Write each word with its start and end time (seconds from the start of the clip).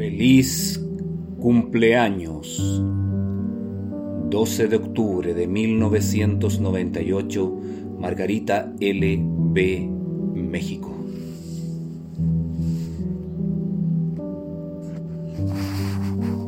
Feliz 0.00 0.80
cumpleaños. 1.38 2.82
12 4.30 4.68
de 4.68 4.76
octubre 4.76 5.34
de 5.34 5.46
1998, 5.46 7.60
Margarita 7.98 8.72
L. 8.80 9.22
B. 9.22 9.90
México. 10.32 10.96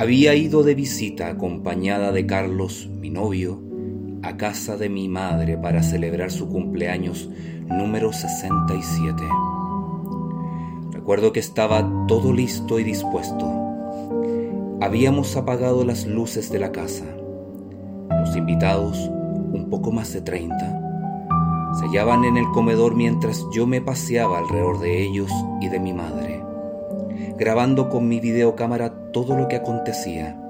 Había 0.00 0.34
ido 0.34 0.62
de 0.62 0.74
visita 0.74 1.28
acompañada 1.28 2.10
de 2.10 2.24
Carlos, 2.24 2.88
mi 3.02 3.10
novio, 3.10 3.60
a 4.22 4.38
casa 4.38 4.78
de 4.78 4.88
mi 4.88 5.10
madre 5.10 5.58
para 5.58 5.82
celebrar 5.82 6.30
su 6.30 6.48
cumpleaños 6.48 7.28
número 7.68 8.14
67. 8.14 9.22
Recuerdo 11.02 11.32
que 11.32 11.40
estaba 11.40 12.06
todo 12.06 12.32
listo 12.32 12.78
y 12.78 12.84
dispuesto. 12.84 13.44
Habíamos 14.80 15.36
apagado 15.36 15.84
las 15.84 16.06
luces 16.06 16.52
de 16.52 16.60
la 16.60 16.70
casa. 16.70 17.04
Los 18.08 18.36
invitados, 18.36 19.10
un 19.52 19.66
poco 19.68 19.90
más 19.90 20.12
de 20.12 20.20
30, 20.20 20.54
se 21.76 21.86
hallaban 21.86 22.24
en 22.24 22.36
el 22.36 22.44
comedor 22.52 22.94
mientras 22.94 23.44
yo 23.52 23.66
me 23.66 23.80
paseaba 23.80 24.38
alrededor 24.38 24.78
de 24.78 25.02
ellos 25.02 25.28
y 25.60 25.68
de 25.68 25.80
mi 25.80 25.92
madre, 25.92 26.40
grabando 27.36 27.88
con 27.88 28.06
mi 28.06 28.20
videocámara 28.20 29.10
todo 29.10 29.36
lo 29.36 29.48
que 29.48 29.56
acontecía. 29.56 30.40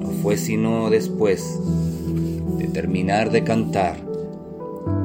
No 0.00 0.10
fue 0.20 0.36
sino 0.36 0.90
después 0.90 1.60
de 2.58 2.66
terminar 2.66 3.30
de 3.30 3.44
cantar 3.44 3.98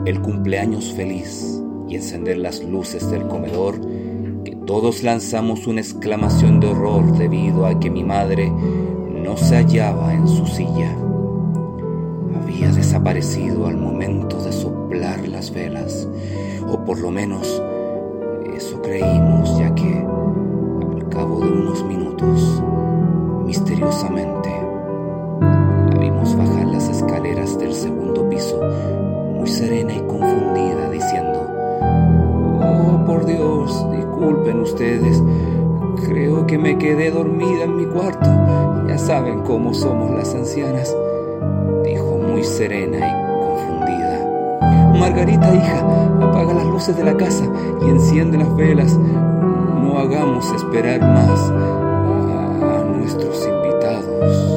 el 0.07 0.23
cumpleaños 0.23 0.91
feliz 0.93 1.63
y 1.88 1.96
encender 1.96 2.38
las 2.38 2.64
luces 2.64 3.10
del 3.10 3.27
comedor, 3.27 3.80
que 4.44 4.55
todos 4.55 5.04
lanzamos 5.04 5.68
una 5.68 5.82
exclamación 5.82 6.60
de 6.60 6.68
horror 6.68 7.18
debido 7.18 7.66
a 7.66 7.80
que 7.80 7.90
mi 7.90 8.04
madre 8.04 8.49
no 8.49 9.38
se 9.38 9.55
hallaba 9.55 10.13
en 10.13 10.27
su 10.27 10.46
silla. 10.46 10.96
Había 12.41 12.72
desaparecido 12.72 13.68
al 13.68 13.77
momento 13.77 14.44
de 14.44 14.52
soplar 14.52 15.27
las 15.27 15.52
velas, 15.52 16.07
o 16.68 16.84
por 16.84 16.99
lo 16.99 17.12
menos 17.12 17.62
eso 18.55 18.82
creímos, 18.82 19.57
ya 19.57 19.74
que 19.76 20.05
al 20.96 21.10
cabo 21.10 21.40
de 21.40 21.52
unos 21.52 21.84
minutos, 21.85 22.62
misteriosamente, 23.46 24.43
por 33.14 33.26
Dios, 33.28 33.86
disculpen 33.92 34.62
ustedes. 34.62 35.22
Creo 36.08 36.48
que 36.48 36.58
me 36.58 36.80
quedé 36.80 37.12
dormida 37.12 37.66
en 37.66 37.78
mi 37.78 37.86
cuarto. 37.86 38.28
Ya 38.88 38.98
saben 38.98 39.42
cómo 39.42 39.72
somos 39.76 40.10
las 40.10 40.34
ancianas, 40.34 40.96
dijo 41.84 42.18
muy 42.18 42.44
serena 42.44 42.98
y 42.98 43.40
confundida. 43.40 44.98
Margarita, 45.00 45.54
hija, 45.54 45.80
apaga 46.22 46.56
las 46.56 46.66
luces 46.66 46.98
de 46.98 47.04
la 47.04 47.16
casa 47.16 47.46
y 47.86 47.90
enciende 47.90 48.40
las 48.40 48.56
velas. 48.56 48.98
No 48.98 50.00
hagamos 50.00 50.52
esperar 50.52 51.02
más 51.02 51.52
a 51.52 52.84
nuestros 52.98 53.46
invitados. 53.46 54.52